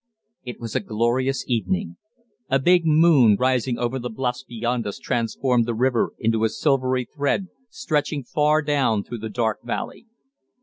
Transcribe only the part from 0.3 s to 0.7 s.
It